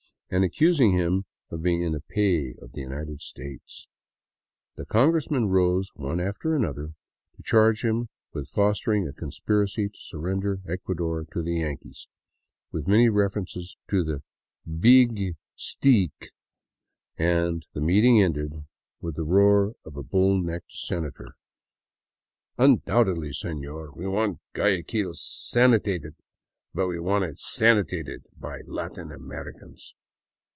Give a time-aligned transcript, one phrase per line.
[0.33, 3.85] "and accusing him of being in the pay of the United States.
[4.77, 6.93] The congressmen rose one after another
[7.35, 12.07] to charge him with fostering a conspiracy to surrender Ecuador to the Yankees,
[12.71, 14.23] with many references to the"
[14.79, 16.29] beegee steekee,"
[17.17, 18.53] and the meeting ended
[19.01, 21.35] with the roar of a bull necked senator:
[22.55, 26.15] 163 VAGABONDING DOWN THE ANDES" Undoubtedly, Senor, we want Guayaquil sanitated;
[26.73, 29.93] but we want it sanitated by Latin Americans."